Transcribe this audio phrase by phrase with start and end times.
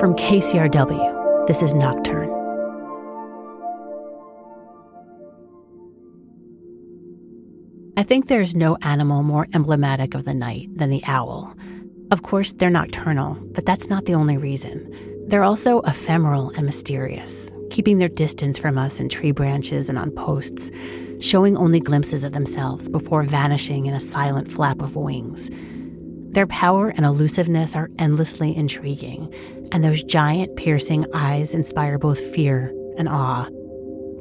[0.00, 2.30] From KCRW, this is Nocturne.
[7.98, 11.52] I think there's no animal more emblematic of the night than the owl.
[12.10, 14.90] Of course, they're nocturnal, but that's not the only reason.
[15.28, 20.12] They're also ephemeral and mysterious, keeping their distance from us in tree branches and on
[20.12, 20.70] posts,
[21.20, 25.50] showing only glimpses of themselves before vanishing in a silent flap of wings.
[26.32, 29.34] Their power and elusiveness are endlessly intriguing,
[29.72, 33.48] and those giant, piercing eyes inspire both fear and awe.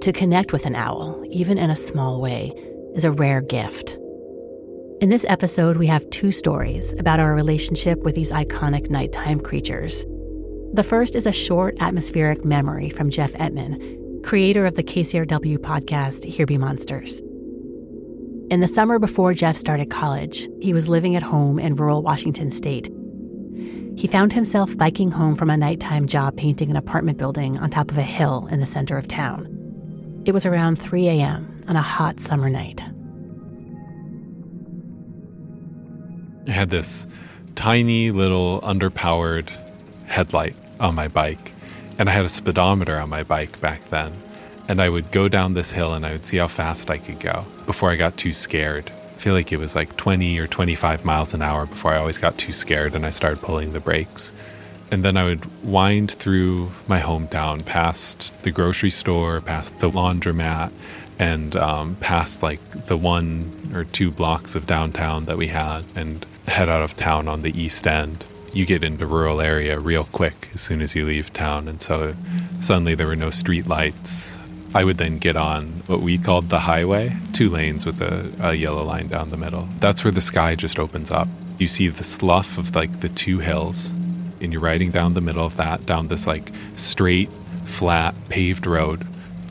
[0.01, 2.51] To connect with an owl, even in a small way,
[2.95, 3.95] is a rare gift.
[5.01, 10.03] In this episode, we have two stories about our relationship with these iconic nighttime creatures.
[10.73, 16.25] The first is a short atmospheric memory from Jeff Emtman, creator of the KCRW podcast
[16.25, 17.21] Here Be Monsters.
[18.49, 22.49] In the summer before Jeff started college, he was living at home in rural Washington
[22.49, 22.91] state.
[23.95, 27.91] He found himself biking home from a nighttime job painting an apartment building on top
[27.91, 29.45] of a hill in the center of town.
[30.25, 31.63] It was around 3 a.m.
[31.67, 32.81] on a hot summer night.
[36.47, 37.05] I had this
[37.53, 39.51] tiny little underpowered
[40.07, 41.51] headlight on my bike,
[41.99, 44.11] and I had a speedometer on my bike back then.
[44.69, 47.19] And I would go down this hill and I would see how fast I could
[47.19, 48.89] go before I got too scared.
[48.89, 52.17] I feel like it was like 20 or 25 miles an hour before I always
[52.17, 54.31] got too scared and I started pulling the brakes.
[54.91, 60.71] And then I would wind through my hometown, past the grocery store, past the laundromat,
[61.19, 66.25] and um, past like the one or two blocks of downtown that we had, and
[66.47, 70.49] head out of town on the east end you get into rural area real quick
[70.55, 71.67] as soon as you leave town.
[71.67, 72.15] And so
[72.61, 74.38] suddenly there were no street lights.
[74.73, 78.53] I would then get on what we called the highway, two lanes with a, a,
[78.53, 79.67] yellow line down the middle.
[79.79, 81.27] That's where the sky just opens up.
[81.57, 83.89] You see the slough of like the two hills,
[84.41, 87.31] and you're riding down the middle of that, down this like straight,
[87.65, 89.07] flat, paved road.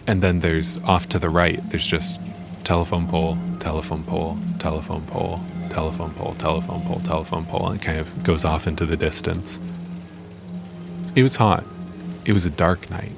[0.07, 2.21] And then there's off to the right, there's just
[2.63, 5.41] telephone pole, telephone pole, telephone pole,
[5.71, 9.61] telephone pole, telephone pole, telephone pole, and it kind of goes off into the distance.
[11.17, 11.65] It was hot.
[12.25, 13.13] It was a dark night.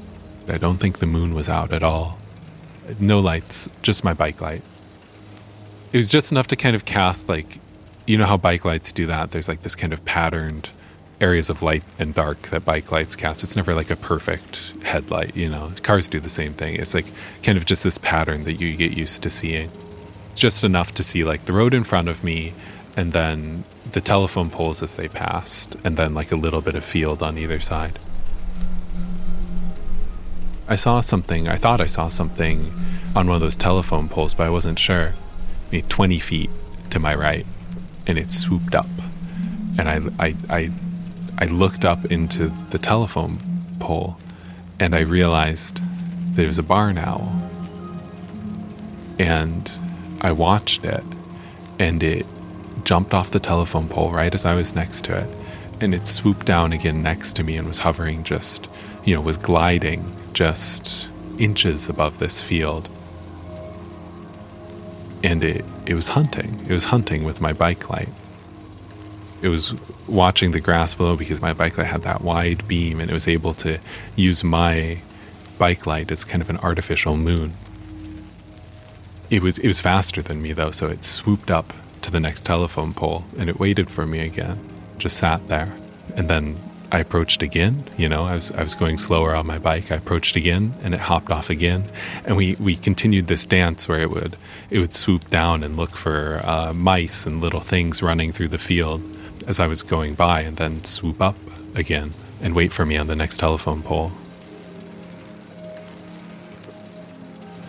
[0.51, 2.19] I don't think the moon was out at all.
[2.99, 4.63] No lights, just my bike light.
[5.93, 7.59] It was just enough to kind of cast, like,
[8.07, 9.31] you know how bike lights do that?
[9.31, 10.71] There's like this kind of patterned
[11.21, 13.45] areas of light and dark that bike lights cast.
[13.45, 15.71] It's never like a perfect headlight, you know.
[15.83, 16.77] Cars do the same thing.
[16.77, 17.07] It's like
[17.43, 19.71] kind of just this pattern that you get used to seeing
[20.33, 22.55] It's just enough to see like the road in front of me
[22.97, 26.85] and then the telephone poles as they passed, and then like a little bit of
[26.85, 27.99] field on either side.
[30.71, 32.73] I saw something, I thought I saw something
[33.17, 35.15] on one of those telephone poles, but I wasn't sure.
[35.73, 36.51] Maybe 20 feet
[36.91, 37.45] to my right,
[38.07, 38.87] and it swooped up.
[39.81, 40.71] And I, I, I,
[41.39, 43.39] I looked up into the telephone
[43.81, 44.17] pole,
[44.79, 45.83] and I realized
[46.37, 47.29] that it was a barn owl.
[49.19, 49.69] And
[50.21, 51.03] I watched it
[51.81, 52.27] and it
[52.85, 55.29] jumped off the telephone pole right as I was next to it.
[55.81, 58.69] And it swooped down again next to me and was hovering just,
[59.05, 61.09] you know, was gliding just
[61.39, 62.89] inches above this field.
[65.23, 66.65] And it, it was hunting.
[66.69, 68.09] It was hunting with my bike light.
[69.43, 69.75] It was
[70.07, 73.29] watching the grass below because my bike light had that wide beam and it was
[73.29, 73.79] able to
[74.17, 74.99] use my
[75.59, 77.53] bike light as kind of an artificial moon.
[79.31, 82.45] It was it was faster than me though, so it swooped up to the next
[82.45, 84.59] telephone pole and it waited for me again.
[84.99, 85.73] Just sat there.
[86.17, 86.59] And then
[86.93, 89.93] I approached again, you know, I was I was going slower on my bike.
[89.93, 91.85] I approached again and it hopped off again.
[92.25, 94.37] And we, we continued this dance where it would
[94.71, 98.59] it would swoop down and look for uh, mice and little things running through the
[98.59, 99.03] field
[99.47, 101.37] as I was going by and then swoop up
[101.77, 102.13] again
[102.43, 104.11] and wait for me on the next telephone pole.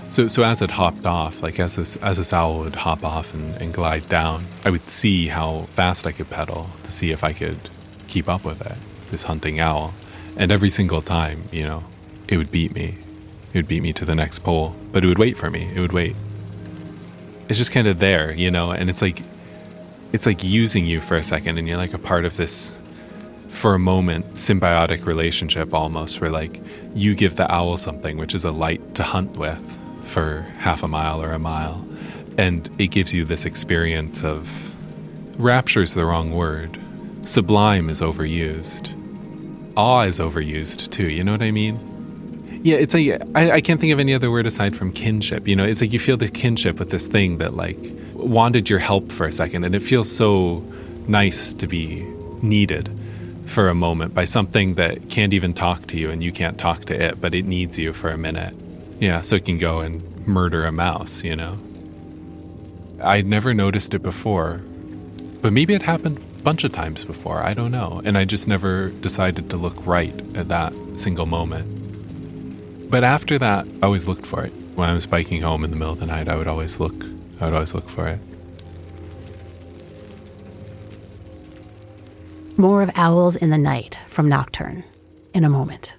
[0.09, 3.35] So, so as it hopped off, like as this as this owl would hop off
[3.35, 7.23] and, and glide down, I would see how fast I could pedal to see if
[7.23, 7.69] I could
[8.07, 8.77] keep up with it.
[9.11, 9.93] This hunting owl,
[10.37, 11.83] and every single time, you know,
[12.27, 12.95] it would beat me.
[13.53, 15.69] It would beat me to the next pole, but it would wait for me.
[15.75, 16.15] It would wait.
[17.49, 19.21] It's just kind of there, you know, and it's like
[20.13, 22.81] it's like using you for a second, and you're like a part of this
[23.49, 26.61] for a moment symbiotic relationship almost where like
[26.95, 30.87] you give the owl something which is a light to hunt with for half a
[30.87, 31.85] mile or a mile.
[32.37, 34.73] And it gives you this experience of
[35.37, 36.79] rapture is the wrong word.
[37.23, 38.97] Sublime is overused.
[39.77, 41.09] Awe is overused too.
[41.09, 41.79] You know what I mean?
[42.63, 45.47] Yeah, it's like I, I can't think of any other word aside from kinship.
[45.47, 47.77] You know, it's like you feel the kinship with this thing that like
[48.13, 50.63] wanted your help for a second, and it feels so
[51.07, 52.03] nice to be
[52.41, 52.89] needed
[53.45, 56.85] for a moment by something that can't even talk to you and you can't talk
[56.85, 58.55] to it, but it needs you for a minute.
[58.99, 61.57] Yeah, so it can go and murder a mouse, you know?
[63.01, 64.61] I'd never noticed it before,
[65.41, 67.43] but maybe it happened bunch of times before.
[67.43, 68.01] I don't know.
[68.03, 72.89] And I just never decided to look right at that single moment.
[72.89, 74.51] But after that, I always looked for it.
[74.75, 77.05] When I was biking home in the middle of the night, I would always look.
[77.39, 78.19] I would always look for it.
[82.57, 84.83] More of Owls in the Night from Nocturne
[85.33, 85.95] in a moment.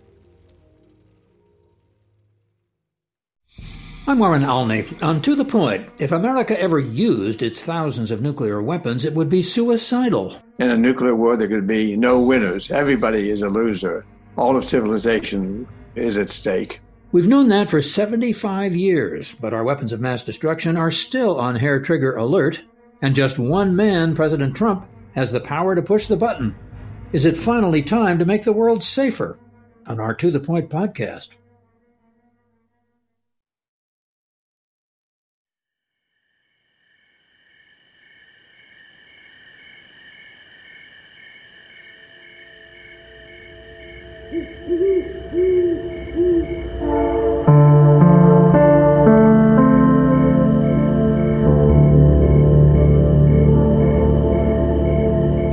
[4.04, 4.84] I'm Warren Olney.
[5.00, 9.28] On To the Point, if America ever used its thousands of nuclear weapons, it would
[9.28, 10.36] be suicidal.
[10.58, 12.72] In a nuclear war, there could be no winners.
[12.72, 14.04] Everybody is a loser.
[14.36, 16.80] All of civilization is at stake.
[17.12, 21.54] We've known that for 75 years, but our weapons of mass destruction are still on
[21.54, 22.60] hair trigger alert,
[23.02, 24.84] and just one man, President Trump,
[25.14, 26.56] has the power to push the button.
[27.12, 29.38] Is it finally time to make the world safer?
[29.86, 31.28] On our To the Point podcast.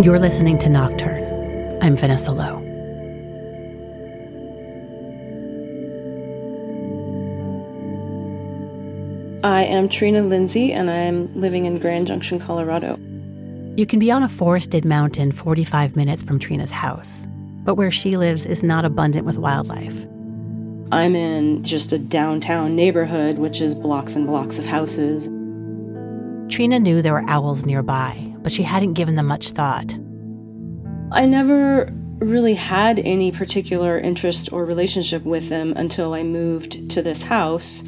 [0.10, 1.84] You're listening to Nocturne.
[1.84, 2.58] I'm Vanessa Lowe.
[9.44, 12.98] I am Trina Lindsay, and I'm living in Grand Junction, Colorado.
[13.78, 17.28] You can be on a forested mountain 45 minutes from Trina's house,
[17.64, 20.08] but where she lives is not abundant with wildlife.
[20.92, 25.28] I'm in just a downtown neighborhood, which is blocks and blocks of houses.
[26.52, 29.96] Trina knew there were owls nearby, but she hadn't given them much thought.
[31.12, 37.02] I never really had any particular interest or relationship with them until I moved to
[37.02, 37.84] this house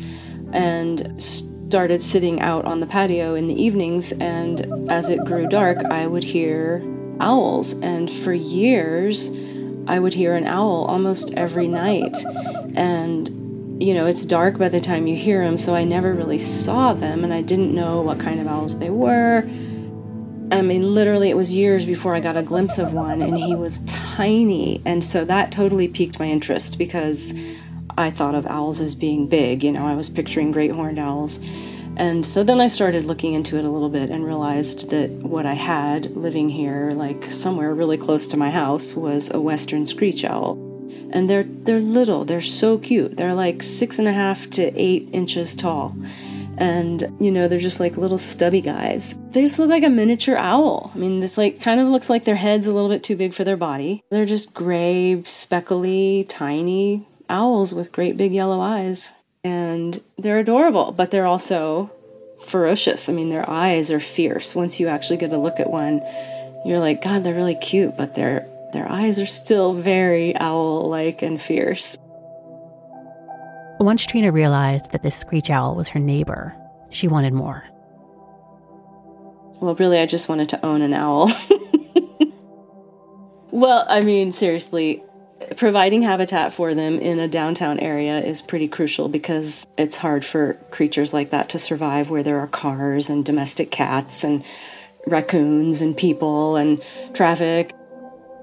[0.54, 4.12] and started sitting out on the patio in the evenings.
[4.14, 6.84] And as it grew dark, I would hear
[7.20, 7.74] owls.
[7.82, 9.32] And for years,
[9.88, 12.18] I would hear an owl almost every night.
[12.76, 13.38] And
[13.82, 16.94] you know, it's dark by the time you hear them, so I never really saw
[16.94, 19.42] them and I didn't know what kind of owls they were.
[20.52, 23.56] I mean, literally, it was years before I got a glimpse of one, and he
[23.56, 24.82] was tiny.
[24.86, 27.34] And so that totally piqued my interest because
[27.98, 29.64] I thought of owls as being big.
[29.64, 31.40] You know, I was picturing great horned owls.
[31.96, 35.46] And so then I started looking into it a little bit and realized that what
[35.46, 40.26] I had living here, like somewhere really close to my house, was a western screech
[40.26, 40.56] owl.
[41.12, 43.16] And they're they're little, they're so cute.
[43.16, 45.96] They're like six and a half to eight inches tall
[46.58, 49.16] and you know they're just like little stubby guys.
[49.32, 50.92] They just look like a miniature owl.
[50.94, 53.34] I mean this like kind of looks like their head's a little bit too big
[53.34, 54.04] for their body.
[54.10, 59.14] They're just gray speckly tiny owls with great big yellow eyes.
[59.44, 61.92] And they're adorable but they're also
[62.46, 63.10] ferocious.
[63.10, 64.56] I mean their eyes are fierce.
[64.56, 66.02] Once you actually get a look at one
[66.66, 71.22] you're like god they're really cute but their their eyes are still very owl like
[71.22, 71.98] and fierce
[73.84, 76.56] once Trina realized that this screech owl was her neighbor,
[76.90, 77.66] she wanted more.
[79.62, 81.32] Well, really, I just wanted to own an owl.
[83.52, 85.04] well, I mean, seriously,
[85.56, 90.56] providing habitat for them in a downtown area is pretty crucial because it's hard for
[90.72, 94.44] creatures like that to survive where there are cars and domestic cats and
[95.08, 96.82] raccoons and people and
[97.14, 97.74] traffic.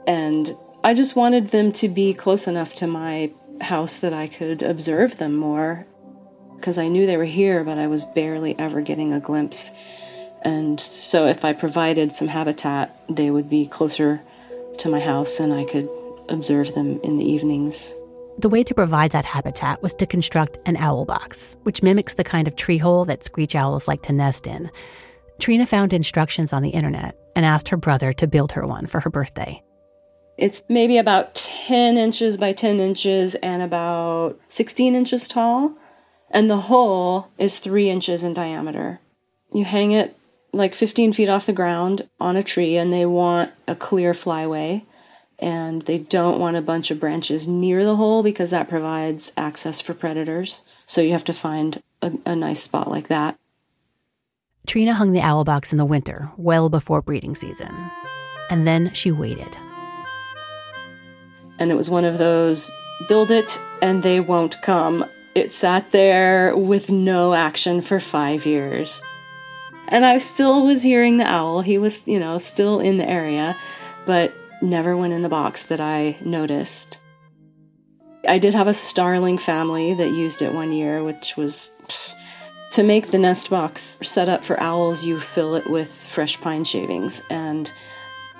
[0.06, 4.62] And I just wanted them to be close enough to my house that I could
[4.62, 5.86] observe them more
[6.56, 9.70] because I knew they were here, but I was barely ever getting a glimpse.
[10.42, 14.20] And so, if I provided some habitat, they would be closer
[14.78, 15.88] to my house and I could
[16.28, 17.96] observe them in the evenings.
[18.38, 22.24] The way to provide that habitat was to construct an owl box, which mimics the
[22.24, 24.70] kind of tree hole that screech owls like to nest in.
[25.40, 29.00] Trina found instructions on the internet and asked her brother to build her one for
[29.00, 29.60] her birthday.
[30.36, 35.72] It's maybe about 10 inches by 10 inches and about 16 inches tall.
[36.30, 39.00] And the hole is three inches in diameter.
[39.52, 40.16] You hang it
[40.54, 44.86] like 15 feet off the ground on a tree, and they want a clear flyway.
[45.38, 49.82] And they don't want a bunch of branches near the hole because that provides access
[49.82, 50.64] for predators.
[50.86, 53.36] So you have to find a, a nice spot like that.
[54.66, 57.74] Trina hung the owl box in the winter, well before breeding season.
[58.48, 59.54] And then she waited.
[61.58, 62.70] And it was one of those
[63.08, 65.04] build it and they won't come.
[65.34, 69.02] It sat there with no action for five years.
[69.88, 71.60] And I still was hearing the owl.
[71.60, 73.56] He was, you know, still in the area,
[74.04, 77.00] but never went in the box that I noticed.
[78.28, 81.72] I did have a starling family that used it one year, which was
[82.72, 86.64] to make the nest box set up for owls, you fill it with fresh pine
[86.64, 87.22] shavings.
[87.30, 87.72] And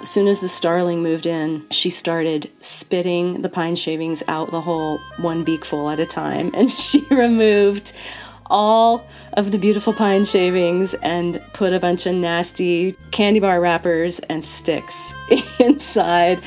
[0.01, 4.61] as soon as the starling moved in, she started spitting the pine shavings out the
[4.61, 6.53] hole, one beakful at a time.
[6.59, 7.93] And she removed
[8.47, 14.21] all of the beautiful pine shavings and put a bunch of nasty candy bar wrappers
[14.21, 15.13] and sticks
[15.61, 16.41] inside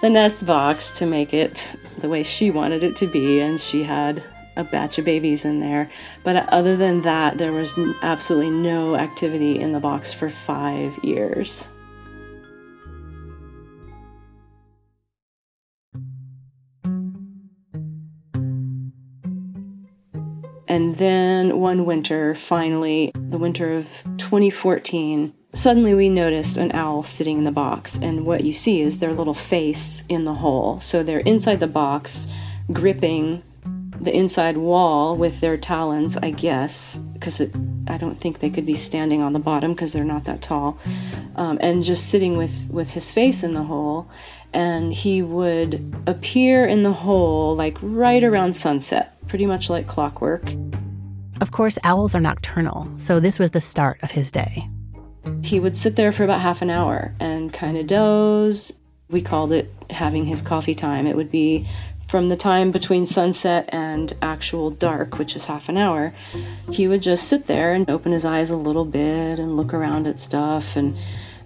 [0.00, 3.40] the nest box to make it the way she wanted it to be.
[3.40, 4.22] And she had
[4.56, 5.90] a batch of babies in there.
[6.24, 11.68] But other than that, there was absolutely no activity in the box for five years.
[20.68, 27.38] And then one winter, finally, the winter of 2014, suddenly we noticed an owl sitting
[27.38, 27.98] in the box.
[28.00, 30.78] And what you see is their little face in the hole.
[30.78, 32.28] So they're inside the box,
[32.70, 33.42] gripping
[34.00, 38.74] the inside wall with their talons, I guess, because I don't think they could be
[38.74, 40.78] standing on the bottom because they're not that tall,
[41.36, 44.08] um, and just sitting with, with his face in the hole.
[44.52, 50.54] And he would appear in the hole like right around sunset pretty much like clockwork.
[51.40, 54.68] Of course, owls are nocturnal, so this was the start of his day.
[55.44, 58.80] He would sit there for about half an hour and kind of doze.
[59.10, 61.06] We called it having his coffee time.
[61.06, 61.66] It would be
[62.08, 66.14] from the time between sunset and actual dark, which is half an hour.
[66.72, 70.06] He would just sit there and open his eyes a little bit and look around
[70.06, 70.96] at stuff and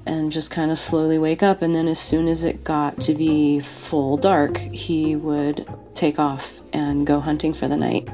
[0.04, 1.62] and just kind of slowly wake up.
[1.62, 6.60] And then, as soon as it got to be full dark, he would take off
[6.72, 8.08] and go hunting for the night.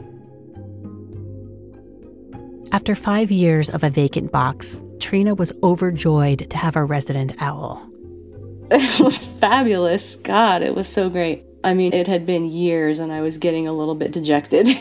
[2.72, 7.84] After five years of a vacant box, Trina was overjoyed to have a resident owl.
[8.70, 10.16] It was fabulous.
[10.16, 11.47] God, it was so great.
[11.68, 14.68] I mean, it had been years and I was getting a little bit dejected.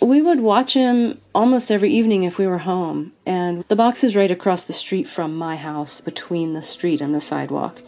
[0.00, 4.16] We would watch him almost every evening if we were home, and the box is
[4.16, 7.80] right across the street from my house, between the street and the sidewalk.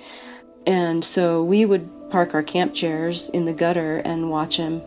[0.66, 4.82] And so we would park our camp chairs in the gutter and watch him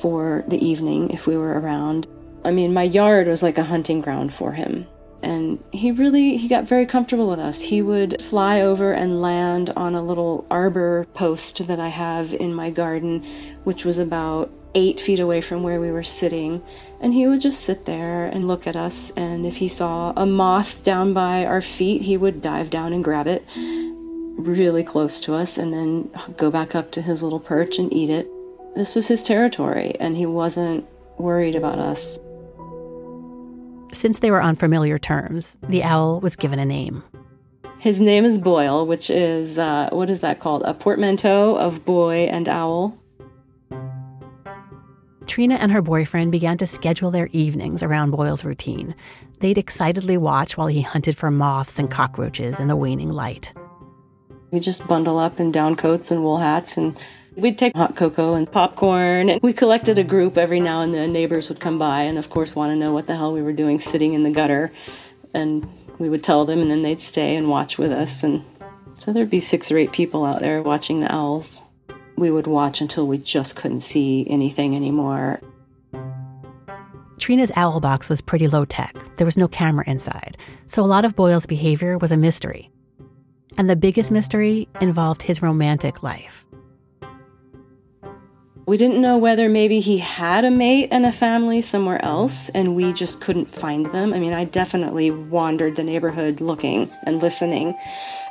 [0.00, 2.06] for the evening if we were around.
[2.44, 4.86] I mean, my yard was like a hunting ground for him.
[5.24, 7.62] And he really he got very comfortable with us.
[7.62, 12.54] He would fly over and land on a little arbor post that I have in
[12.54, 13.24] my garden,
[13.64, 16.62] which was about eight feet away from where we were sitting,
[17.00, 19.12] and he would just sit there and look at us.
[19.12, 23.02] And if he saw a moth down by our feet, he would dive down and
[23.02, 23.44] grab it
[24.36, 28.10] really close to us and then go back up to his little perch and eat
[28.10, 28.28] it.
[28.74, 30.84] This was his territory, and he wasn't
[31.18, 32.18] worried about us.
[33.94, 37.04] Since they were on familiar terms, the owl was given a name.
[37.78, 40.62] His name is Boyle, which is, uh, what is that called?
[40.64, 42.98] A portmanteau of boy and owl.
[45.26, 48.96] Trina and her boyfriend began to schedule their evenings around Boyle's routine.
[49.38, 53.52] They'd excitedly watch while he hunted for moths and cockroaches in the waning light.
[54.50, 56.98] We just bundle up in down coats and wool hats and
[57.36, 61.12] We'd take hot cocoa and popcorn, and we collected a group every now and then.
[61.12, 63.52] Neighbors would come by and, of course, want to know what the hell we were
[63.52, 64.72] doing sitting in the gutter.
[65.32, 68.22] And we would tell them, and then they'd stay and watch with us.
[68.22, 68.44] And
[68.96, 71.62] so there'd be six or eight people out there watching the owls
[72.16, 75.40] we would watch until we just couldn't see anything anymore.
[77.18, 78.94] Trina's owl box was pretty low tech.
[79.16, 80.36] There was no camera inside,
[80.66, 82.70] so a lot of Boyle's behavior was a mystery.
[83.56, 86.44] And the biggest mystery involved his romantic life.
[88.66, 92.74] We didn't know whether maybe he had a mate and a family somewhere else and
[92.74, 94.14] we just couldn't find them.
[94.14, 97.76] I mean, I definitely wandered the neighborhood looking and listening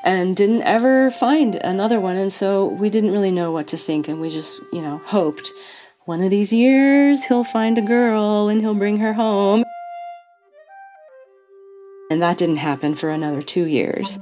[0.03, 2.17] and didn't ever find another one.
[2.17, 4.07] And so we didn't really know what to think.
[4.07, 5.51] And we just, you know, hoped
[6.05, 9.63] one of these years he'll find a girl and he'll bring her home.
[12.09, 14.17] And that didn't happen for another two years.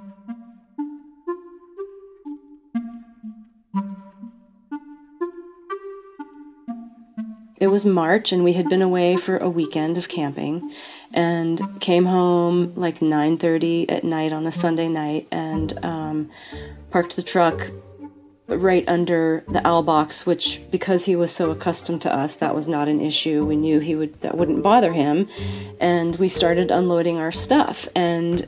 [7.61, 10.73] It was March and we had been away for a weekend of camping
[11.13, 16.31] and came home like 9:30 at night on a Sunday night and um,
[16.89, 17.69] parked the truck
[18.47, 22.67] right under the owl box which because he was so accustomed to us that was
[22.67, 23.45] not an issue.
[23.45, 25.29] We knew he would that wouldn't bother him.
[25.79, 28.47] And we started unloading our stuff and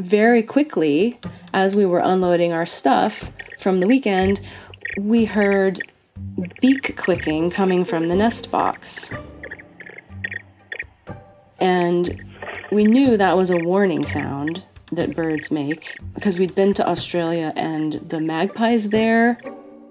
[0.00, 1.20] very quickly
[1.52, 4.40] as we were unloading our stuff from the weekend
[4.98, 5.82] we heard
[6.60, 9.12] beak clicking coming from the nest box.
[11.58, 12.22] And
[12.70, 14.62] we knew that was a warning sound
[14.92, 19.38] that birds make because we'd been to Australia and the magpies there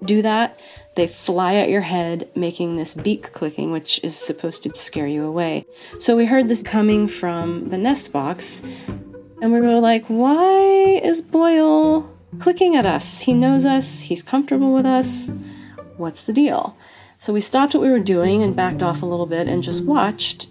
[0.04, 0.58] do that.
[0.94, 5.24] They fly at your head, making this beak clicking, which is supposed to scare you
[5.24, 5.66] away.
[5.98, 8.62] So we heard this coming from the nest box,
[9.42, 13.22] and we were like, why is Boyle clicking at us?
[13.22, 15.30] He knows us, he's comfortable with us.
[15.96, 16.76] What's the deal?
[17.18, 19.82] So we stopped what we were doing and backed off a little bit and just
[19.82, 20.48] watched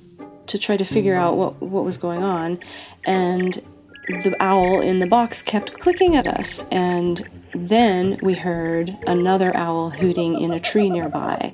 [0.48, 2.60] to try to figure out what, what was going on.
[3.06, 3.62] And
[4.08, 6.68] the owl in the box kept clicking at us.
[6.70, 11.54] And then we heard another owl hooting in a tree nearby.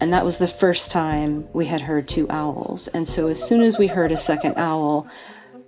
[0.00, 2.88] And that was the first time we had heard two owls.
[2.88, 5.06] And so as soon as we heard a second owl,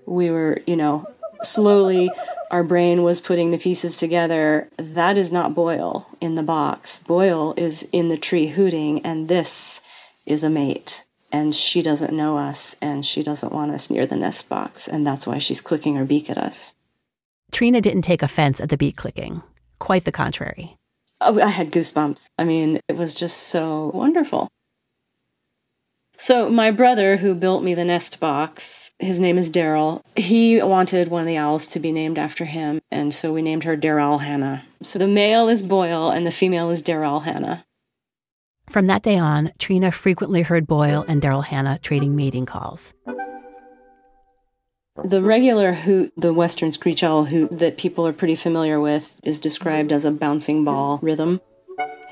[0.07, 1.07] we were, you know,
[1.45, 2.11] slowly
[2.51, 4.69] our brain was putting the pieces together.
[4.77, 6.99] That is not Boyle in the box.
[7.01, 9.81] Boyle is in the tree hooting, and this
[10.27, 14.15] is a mate and she doesn't know us and she doesn't want us near the
[14.15, 14.87] nest box.
[14.87, 16.77] And that's why she's clicking her beak at us.
[17.51, 19.43] Trina didn't take offense at the beak clicking.
[19.81, 20.77] Quite the contrary.
[21.21, 22.27] Oh, I had goosebumps.
[22.39, 24.47] I mean, it was just so wonderful.
[26.17, 30.01] So, my brother, who built me the nest box, his name is Daryl.
[30.17, 33.65] He wanted one of the owls to be named after him, and so we named
[33.65, 34.65] her Daryl Hannah.
[34.81, 37.65] So, the male is Boyle and the female is Daryl Hannah.
[38.69, 42.95] From that day on, Trina frequently heard Boyle and Daryl Hannah trading mating calls.
[45.05, 49.41] The regular hoot, the western screech owl hoot that people are pretty familiar with, is
[49.41, 51.41] described as a bouncing ball rhythm.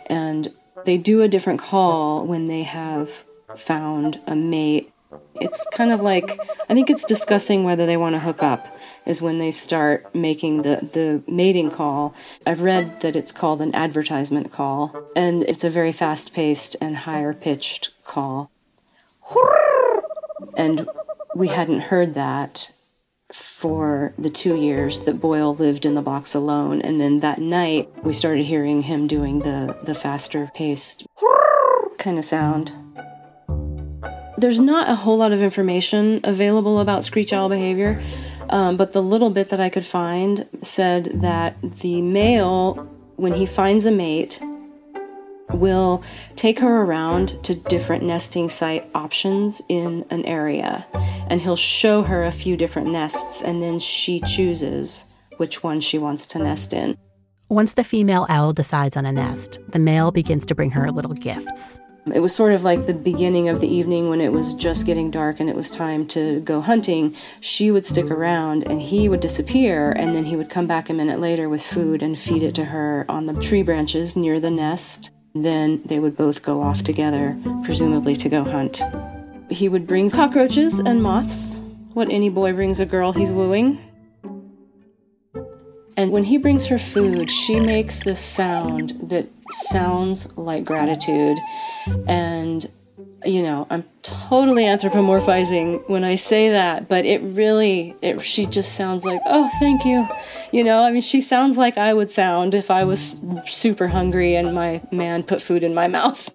[0.06, 0.52] And
[0.84, 3.24] they do a different call when they have
[3.56, 4.92] found a mate
[5.34, 9.20] it's kind of like I think it's discussing whether they want to hook up is
[9.20, 12.14] when they start making the the mating call.
[12.46, 17.34] I've read that it's called an advertisement call and it's a very fast-paced and higher
[17.34, 18.50] pitched call.
[20.56, 20.88] And
[21.34, 22.72] we hadn't heard that
[23.32, 27.90] for the 2 years that Boyle lived in the box alone and then that night
[28.04, 31.06] we started hearing him doing the the faster paced
[31.98, 32.72] kind of sound.
[34.42, 38.02] There's not a whole lot of information available about screech owl behavior,
[38.50, 42.74] um, but the little bit that I could find said that the male,
[43.14, 44.42] when he finds a mate,
[45.52, 46.02] will
[46.34, 50.88] take her around to different nesting site options in an area.
[51.28, 55.98] And he'll show her a few different nests, and then she chooses which one she
[55.98, 56.98] wants to nest in.
[57.48, 61.14] Once the female owl decides on a nest, the male begins to bring her little
[61.14, 61.78] gifts.
[62.12, 65.08] It was sort of like the beginning of the evening when it was just getting
[65.10, 67.14] dark and it was time to go hunting.
[67.40, 70.94] She would stick around and he would disappear, and then he would come back a
[70.94, 74.50] minute later with food and feed it to her on the tree branches near the
[74.50, 75.12] nest.
[75.32, 78.82] Then they would both go off together, presumably to go hunt.
[79.48, 81.60] He would bring cockroaches and moths,
[81.92, 83.80] what any boy brings a girl he's wooing.
[85.96, 91.38] And when he brings her food, she makes this sound that sounds like gratitude.
[92.06, 92.70] And,
[93.24, 98.74] you know, I'm totally anthropomorphizing when I say that, but it really, it, she just
[98.74, 100.08] sounds like, oh, thank you.
[100.50, 104.34] You know, I mean, she sounds like I would sound if I was super hungry
[104.34, 106.30] and my man put food in my mouth.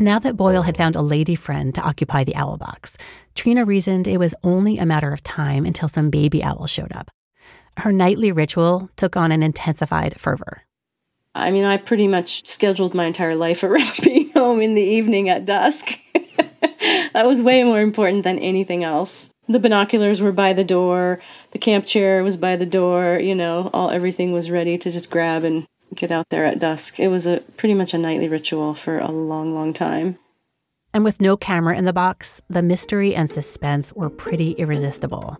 [0.00, 2.96] Now that Boyle had found a lady friend to occupy the owl box,
[3.34, 7.10] Trina reasoned it was only a matter of time until some baby owl showed up.
[7.78, 10.62] Her nightly ritual took on an intensified fervor.
[11.34, 15.28] I mean, I pretty much scheduled my entire life around being home in the evening
[15.28, 15.98] at dusk.
[17.12, 19.30] that was way more important than anything else.
[19.48, 23.70] The binoculars were by the door, the camp chair was by the door, you know,
[23.72, 26.98] all everything was ready to just grab and get out there at dusk.
[26.98, 30.18] It was a pretty much a nightly ritual for a long, long time.
[30.94, 35.38] And with no camera in the box, the mystery and suspense were pretty irresistible.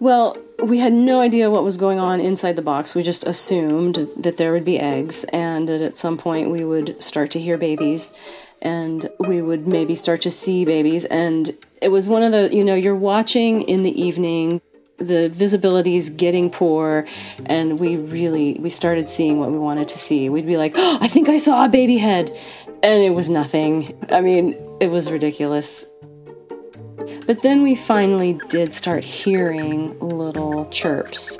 [0.00, 2.94] Well, we had no idea what was going on inside the box.
[2.94, 7.02] We just assumed that there would be eggs and that at some point we would
[7.02, 8.12] start to hear babies
[8.60, 11.04] and we would maybe start to see babies.
[11.06, 14.60] And it was one of the, you know, you're watching in the evening,
[14.98, 17.06] the visibility is getting poor
[17.46, 20.28] and we really we started seeing what we wanted to see.
[20.28, 22.36] We'd be like oh, i think i saw a baby head.
[22.82, 23.96] And it was nothing.
[24.10, 25.86] I mean it was ridiculous.
[27.26, 31.38] But then we finally did start hearing little chirps.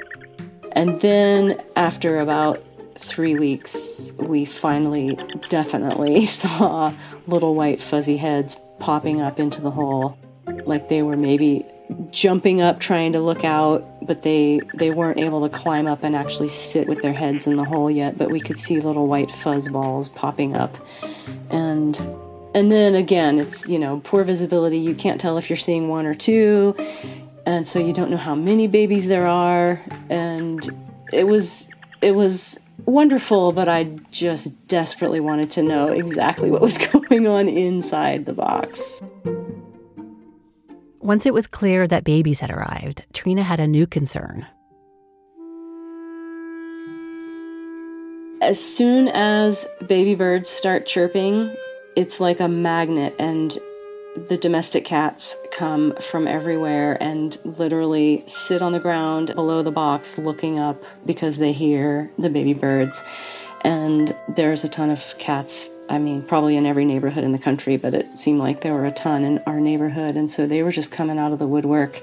[0.73, 2.63] And then after about
[2.97, 5.19] three weeks we finally
[5.49, 6.93] definitely saw
[7.27, 10.17] little white fuzzy heads popping up into the hole
[10.65, 11.65] like they were maybe
[12.11, 16.15] jumping up trying to look out but they they weren't able to climb up and
[16.15, 19.31] actually sit with their heads in the hole yet but we could see little white
[19.31, 20.77] fuzz balls popping up
[21.51, 21.99] and
[22.55, 24.79] And then again, it's, you know, poor visibility.
[24.79, 26.75] You can't tell if you're seeing one or two.
[27.47, 29.81] And so you don't know how many babies there are.
[30.09, 30.59] And
[31.13, 31.69] it was,
[32.01, 37.49] it was wonderful, but I just desperately wanted to know exactly what was going on
[37.49, 39.01] inside the box.
[41.09, 44.47] Once it was clear that babies had arrived, Trina had a new concern.
[48.43, 51.51] As soon as baby birds start chirping,
[51.97, 53.57] it's like a magnet, and
[54.29, 60.19] the domestic cats come from everywhere and literally sit on the ground below the box
[60.19, 63.03] looking up because they hear the baby birds.
[63.63, 67.77] And there's a ton of cats, I mean, probably in every neighborhood in the country,
[67.77, 70.17] but it seemed like there were a ton in our neighborhood.
[70.17, 72.01] And so they were just coming out of the woodwork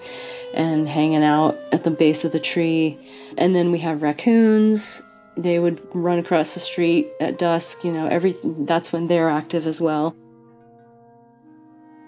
[0.53, 2.99] and hanging out at the base of the tree.
[3.37, 5.01] And then we have raccoons
[5.37, 9.67] they would run across the street at dusk, you know, every that's when they're active
[9.67, 10.15] as well.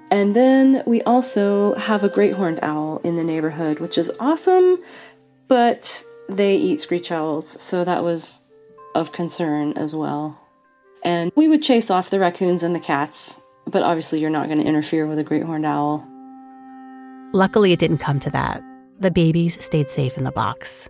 [0.10, 4.82] And then we also have a great horned owl in the neighborhood, which is awesome,
[5.50, 8.44] but they eat screech owls, so that was
[8.98, 10.40] of concern as well.
[11.04, 14.60] And we would chase off the raccoons and the cats, but obviously you're not going
[14.60, 16.06] to interfere with a great horned owl.
[17.34, 18.64] Luckily, it didn't come to that.
[19.00, 20.90] The babies stayed safe in the box.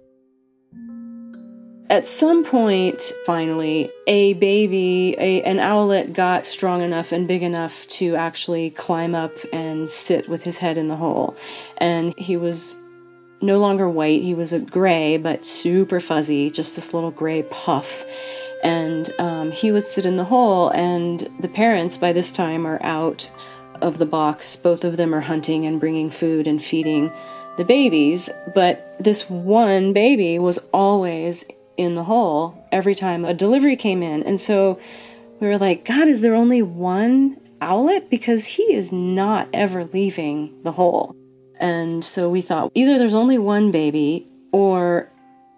[1.90, 7.88] At some point, finally, a baby, a, an owlet got strong enough and big enough
[7.88, 11.36] to actually climb up and sit with his head in the hole.
[11.78, 12.76] And he was
[13.42, 18.06] no longer white, he was a gray, but super fuzzy, just this little gray puff.
[18.64, 22.82] And um, he would sit in the hole, and the parents by this time are
[22.82, 23.30] out
[23.82, 24.56] of the box.
[24.56, 27.12] Both of them are hunting and bringing food and feeding
[27.58, 31.46] the babies, but this one baby was always
[31.76, 34.24] in the hole every time a delivery came in.
[34.24, 34.80] And so
[35.40, 38.10] we were like, God, is there only one owlet?
[38.10, 41.16] Because he is not ever leaving the hole.
[41.60, 45.10] And so we thought either there's only one baby or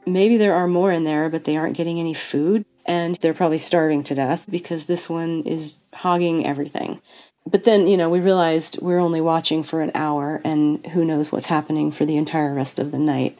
[0.05, 3.57] maybe there are more in there, but they aren't getting any food and they're probably
[3.57, 7.01] starving to death because this one is hogging everything.
[7.45, 11.31] But then, you know, we realized we're only watching for an hour and who knows
[11.31, 13.37] what's happening for the entire rest of the night.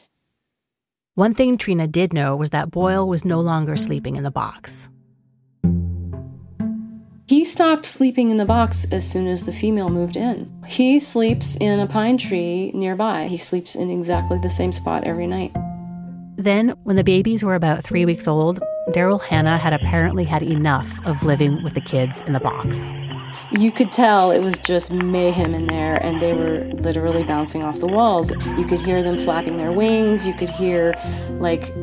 [1.16, 4.88] One thing Trina did know was that Boyle was no longer sleeping in the box.
[7.30, 10.52] He stopped sleeping in the box as soon as the female moved in.
[10.66, 13.28] He sleeps in a pine tree nearby.
[13.28, 15.56] He sleeps in exactly the same spot every night.
[16.38, 18.60] Then, when the babies were about three weeks old,
[18.94, 22.92] Daryl Hannah had apparently had enough of living with the kids in the box
[23.52, 27.80] you could tell it was just mayhem in there and they were literally bouncing off
[27.80, 28.32] the walls.
[28.58, 30.96] You could hear them flapping their wings, you could hear
[31.40, 31.74] like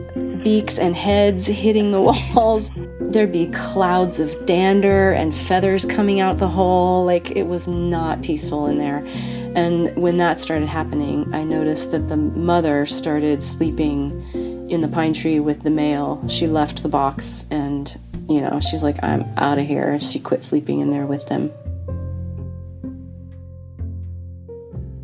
[0.43, 2.01] beaks and heads hitting the
[2.35, 2.71] walls.
[3.13, 7.05] There'd be clouds of dander and feathers coming out the hole.
[7.05, 9.07] Like it was not peaceful in there.
[9.55, 14.23] And when that started happening, I noticed that the mother started sleeping
[14.69, 16.23] in the pine tree with the male.
[16.29, 17.97] She left the box and
[18.29, 20.01] you know, she's like, I'm out of here.
[20.01, 21.53] She quit sleeping in there with them.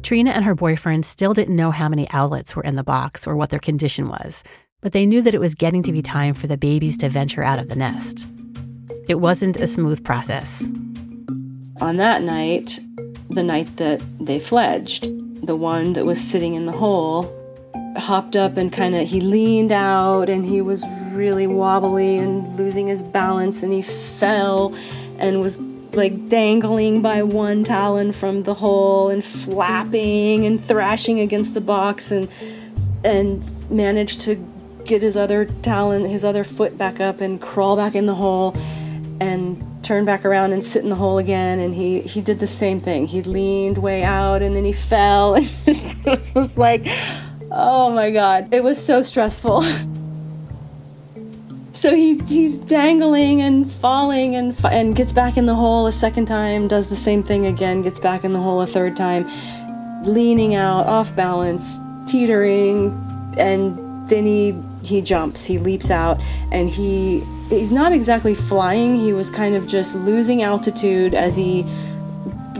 [0.02, 3.36] Trina and her boyfriend still didn't know how many owlets were in the box or
[3.36, 4.42] what their condition was,
[4.82, 6.12] but they knew that it was getting to be hmm.
[6.12, 8.26] time for the babies to venture out of the nest.
[9.08, 10.68] It wasn't a smooth process.
[11.80, 12.78] On that night,
[13.30, 15.04] the night that they fledged,
[15.46, 17.38] the one that was sitting in the hole
[17.96, 22.86] hopped up and kind of he leaned out and he was really wobbly and losing
[22.86, 24.74] his balance and he fell
[25.18, 25.60] and was
[25.92, 32.10] like dangling by one talon from the hole and flapping and thrashing against the box
[32.10, 32.28] and
[33.04, 34.36] and managed to
[34.84, 38.54] get his other talon his other foot back up and crawl back in the hole
[39.20, 42.46] and turn back around and sit in the hole again and he he did the
[42.46, 46.86] same thing he leaned way out and then he fell it was like
[47.54, 48.48] Oh my god.
[48.52, 49.62] It was so stressful.
[51.74, 56.24] so he, he's dangling and falling and, and gets back in the hole a second
[56.26, 59.28] time, does the same thing again, gets back in the hole a third time,
[60.04, 62.90] leaning out, off balance, teetering,
[63.36, 64.52] and then he
[64.84, 69.66] he jumps, he leaps out, and he he's not exactly flying, he was kind of
[69.66, 71.64] just losing altitude as he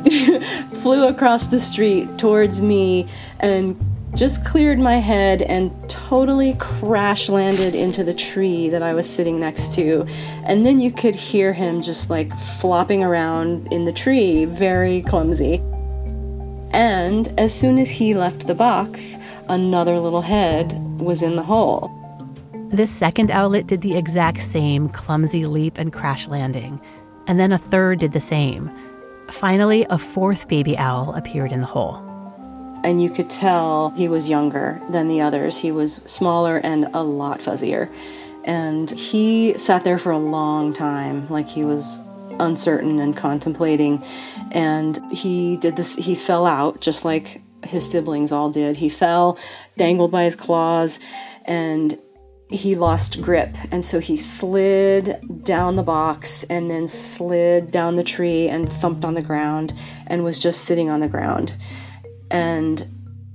[0.83, 3.09] flew across the street towards me
[3.41, 3.77] and
[4.15, 9.41] just cleared my head and totally crash landed into the tree that I was sitting
[9.41, 10.07] next to.
[10.45, 15.63] And then you could hear him just like flopping around in the tree, very clumsy.
[16.73, 22.02] And as soon as he left the box, another little head was in the hole.
[22.73, 26.81] This second owlet did the exact same clumsy leap and crash landing.
[27.27, 28.71] And then a third did the same.
[29.29, 31.97] Finally, a fourth baby owl appeared in the hole.
[32.83, 35.59] And you could tell he was younger than the others.
[35.59, 37.93] He was smaller and a lot fuzzier.
[38.43, 42.01] And he sat there for a long time, like he was
[42.41, 44.03] uncertain and contemplating.
[44.51, 48.77] And he did this, he fell out just like his siblings all did.
[48.77, 49.39] He fell,
[49.77, 51.01] dangled by his claws,
[51.45, 52.01] and
[52.53, 53.57] he lost grip.
[53.71, 59.05] And so he slid down the box and then slid down the tree and thumped
[59.05, 59.73] on the ground
[60.07, 61.57] and was just sitting on the ground.
[62.31, 62.87] And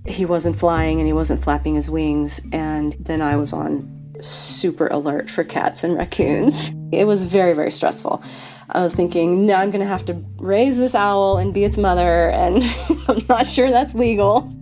[0.06, 2.39] he wasn't flying and he wasn't flapping his wings.
[2.51, 6.71] And then I was on super alert for cats and raccoons.
[6.91, 8.23] It was very, very stressful.
[8.69, 11.77] I was thinking, no, I'm going to have to raise this owl and be its
[11.77, 12.63] mother, and
[13.08, 14.53] I'm not sure that's legal.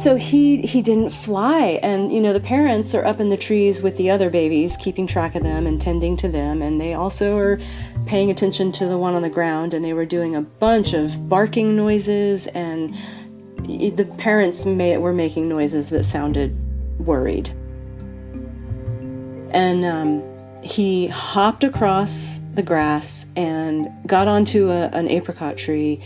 [0.00, 3.82] So he he didn't fly, and you know the parents are up in the trees
[3.82, 7.36] with the other babies, keeping track of them and tending to them, and they also
[7.36, 7.60] are
[8.06, 11.28] paying attention to the one on the ground, and they were doing a bunch of
[11.28, 12.94] barking noises, and
[13.66, 16.56] the parents may, were making noises that sounded
[16.98, 17.50] worried.
[19.50, 20.22] And um,
[20.62, 26.00] he hopped across the grass and got onto a, an apricot tree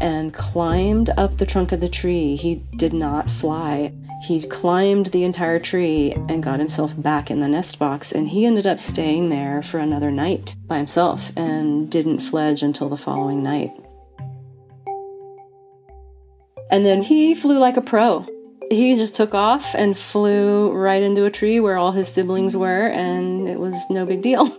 [0.00, 2.36] and climbed up the trunk of the tree.
[2.36, 3.92] He did not fly.
[4.26, 8.46] He climbed the entire tree and got himself back in the nest box, and he
[8.46, 13.42] ended up staying there for another night by himself and didn't fledge until the following
[13.42, 13.72] night.
[16.70, 18.26] And then he flew like a pro
[18.70, 22.86] he just took off and flew right into a tree where all his siblings were,
[22.88, 24.46] and it was no big deal.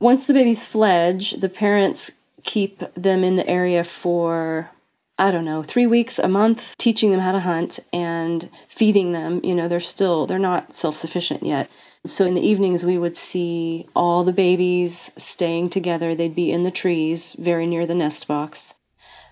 [0.00, 2.10] Once the babies fledge, the parents
[2.44, 4.70] keep them in the area for,
[5.18, 9.40] I don't know, three weeks, a month, teaching them how to hunt and feeding them.
[9.44, 11.70] You know, they're still, they're not self sufficient yet.
[12.06, 16.14] So in the evenings, we would see all the babies staying together.
[16.14, 18.74] They'd be in the trees very near the nest box,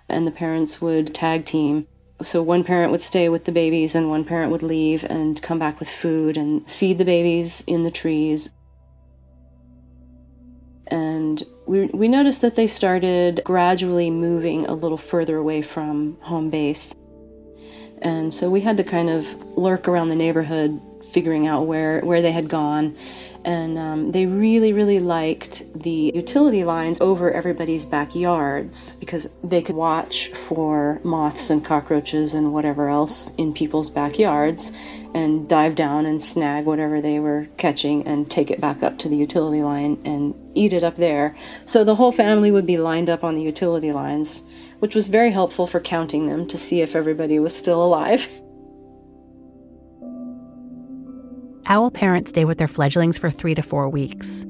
[0.09, 1.87] and the parents would tag team
[2.23, 5.59] so one parent would stay with the babies and one parent would leave and come
[5.59, 8.53] back with food and feed the babies in the trees.
[10.89, 16.51] And we, we noticed that they started gradually moving a little further away from home
[16.51, 16.95] base.
[18.01, 20.81] And so we had to kind of lurk around the neighborhood
[21.13, 22.97] figuring out where, where they had gone
[23.45, 29.77] and um, they really, really liked the utility lines over everybody's backyards because they could
[29.77, 34.77] watch for moths and cockroaches and whatever else in people's backyards
[35.19, 39.09] and dive down and snag whatever they were catching and take it back up to
[39.09, 41.35] the utility line and eat it up there.
[41.65, 44.45] So the whole family would be lined up on the utility lines,
[44.79, 48.29] which was very helpful for counting them to see if everybody was still alive.
[51.67, 54.47] Owl parents stay with their fledglings for three to four weeks.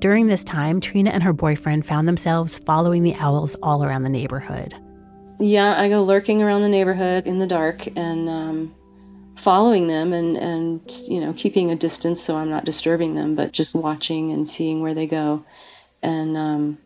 [0.00, 4.08] During this time, Trina and her boyfriend found themselves following the owls all around the
[4.10, 4.74] neighborhood.
[5.38, 8.74] Yeah, I go lurking around the neighborhood in the dark and um,
[9.42, 13.50] following them and, and, you know, keeping a distance so I'm not disturbing them, but
[13.50, 15.44] just watching and seeing where they go.
[16.00, 16.78] And um,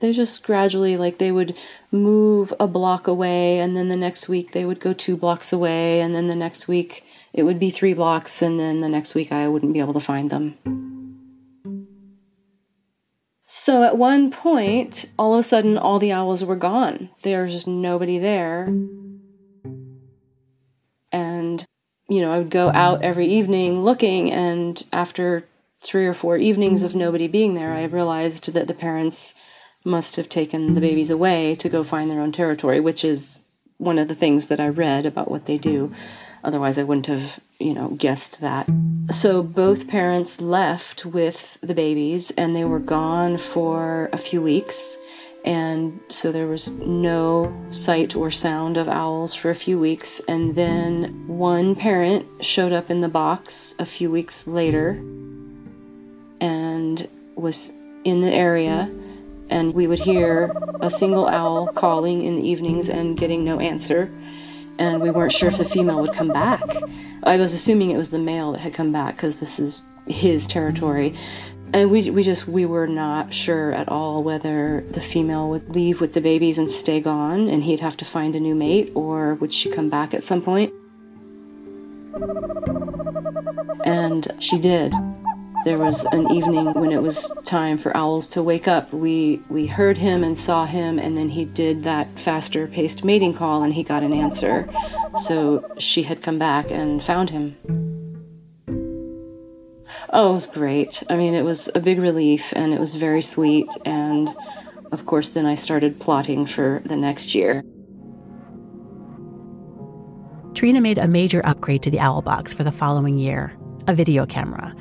[0.00, 1.56] they just gradually, like, they would
[1.90, 6.00] move a block away, and then the next week they would go two blocks away,
[6.00, 9.32] and then the next week it would be three blocks, and then the next week
[9.32, 10.58] I wouldn't be able to find them.
[13.46, 17.10] So at one point, all of a sudden, all the owls were gone.
[17.22, 18.68] There's nobody there.
[22.12, 25.44] You know, I would go out every evening looking, and after
[25.80, 29.34] three or four evenings of nobody being there, I realized that the parents
[29.82, 33.44] must have taken the babies away to go find their own territory, which is
[33.78, 35.90] one of the things that I read about what they do.
[36.44, 38.68] Otherwise, I wouldn't have, you know, guessed that.
[39.10, 44.98] So both parents left with the babies and they were gone for a few weeks.
[45.44, 50.20] And so there was no sight or sound of owls for a few weeks.
[50.28, 54.90] And then one parent showed up in the box a few weeks later
[56.40, 57.72] and was
[58.04, 58.90] in the area.
[59.50, 64.10] And we would hear a single owl calling in the evenings and getting no answer
[64.78, 66.62] and we weren't sure if the female would come back.
[67.22, 70.46] I was assuming it was the male that had come back because this is his
[70.46, 71.14] territory.
[71.74, 76.00] And we, we just we were not sure at all whether the female would leave
[76.00, 79.34] with the babies and stay gone and he'd have to find a new mate or
[79.36, 80.72] would she come back at some point.
[83.84, 84.92] And she did
[85.64, 88.92] there was an evening when it was time for owls to wake up.
[88.92, 93.34] We we heard him and saw him, and then he did that faster paced mating
[93.34, 94.68] call, and he got an answer.
[95.16, 97.81] So she had come back and found him.
[100.14, 101.02] Oh, it was great.
[101.08, 103.68] I mean, it was a big relief and it was very sweet.
[103.86, 104.28] And
[104.92, 107.62] of course, then I started plotting for the next year.
[110.54, 113.56] Trina made a major upgrade to the Owl Box for the following year
[113.88, 114.74] a video camera.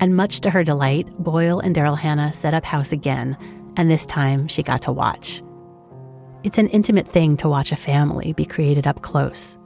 [0.00, 3.36] And much to her delight, Boyle and Daryl Hannah set up house again,
[3.76, 5.42] and this time she got to watch.
[6.44, 9.57] It's an intimate thing to watch a family be created up close.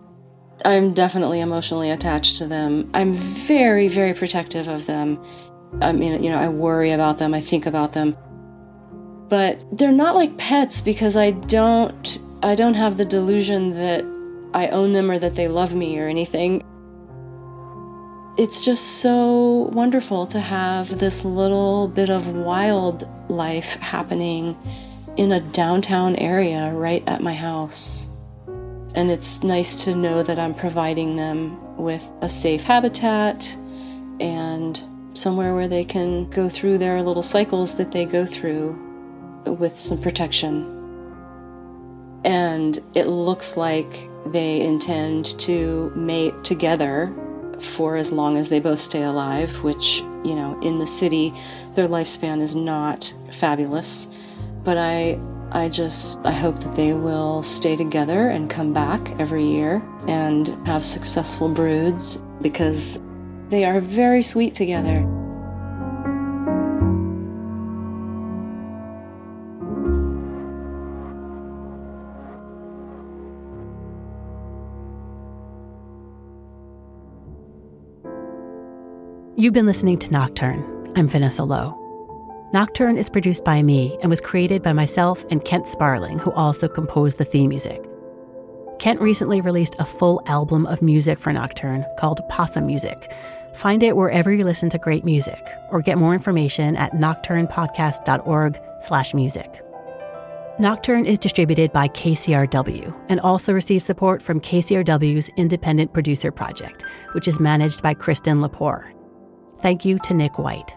[0.64, 2.90] I'm definitely emotionally attached to them.
[2.94, 5.22] I'm very, very protective of them.
[5.80, 8.16] I mean, you know, I worry about them, I think about them.
[9.28, 14.04] But they're not like pets because I don't I don't have the delusion that
[14.52, 16.62] I own them or that they love me or anything.
[18.36, 24.56] It's just so wonderful to have this little bit of wildlife happening
[25.16, 28.08] in a downtown area right at my house.
[28.94, 33.56] And it's nice to know that I'm providing them with a safe habitat
[34.20, 34.80] and
[35.14, 38.78] somewhere where they can go through their little cycles that they go through
[39.46, 40.78] with some protection.
[42.24, 47.12] And it looks like they intend to mate together
[47.58, 51.32] for as long as they both stay alive, which, you know, in the city,
[51.74, 54.08] their lifespan is not fabulous.
[54.64, 55.18] But I
[55.54, 60.48] I just I hope that they will stay together and come back every year and
[60.66, 62.98] have successful broods because
[63.50, 65.06] they are very sweet together.
[79.36, 80.64] You've been listening to Nocturne.
[80.96, 81.81] I'm Vanessa Lowe.
[82.52, 86.68] Nocturne is produced by me and was created by myself and Kent Sparling, who also
[86.68, 87.82] composed the theme music.
[88.78, 93.10] Kent recently released a full album of music for Nocturne called Possum Music.
[93.54, 99.14] Find it wherever you listen to great music, or get more information at nocturnepodcast.org slash
[99.14, 99.64] music.
[100.58, 107.26] Nocturne is distributed by KCRW and also receives support from KCRW's Independent Producer Project, which
[107.26, 108.92] is managed by Kristen Lepore.
[109.62, 110.74] Thank you to Nick White.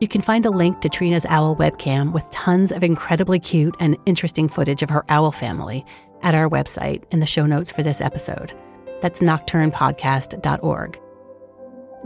[0.00, 3.98] You can find a link to Trina's owl webcam with tons of incredibly cute and
[4.06, 5.84] interesting footage of her owl family
[6.22, 8.54] at our website in the show notes for this episode.
[9.02, 11.00] That's nocturnepodcast.org.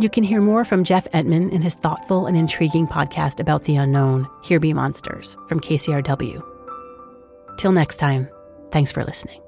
[0.01, 3.77] You can hear more from Jeff Emtman in his thoughtful and intriguing podcast about the
[3.77, 6.43] unknown, Here Be Monsters, from KCRW.
[7.59, 8.29] Till next time,
[8.73, 9.44] thanks for listening.